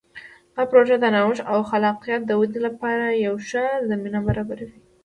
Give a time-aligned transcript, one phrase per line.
[0.55, 4.79] دا پروژه د نوښت او خلاقیت د ودې لپاره یوه ښه زمینه برابروي.